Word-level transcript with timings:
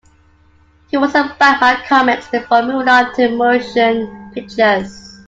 He 0.89 0.97
wrote 0.97 1.11
some 1.11 1.31
Batman 1.37 1.83
comics 1.87 2.27
before 2.27 2.63
moving 2.63 2.87
on 2.87 3.13
to 3.13 3.29
motion 3.35 4.31
pictures. 4.33 5.19